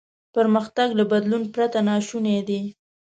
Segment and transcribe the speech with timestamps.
[0.35, 2.61] پرمختګ له بدلون پرته ناشونی دی.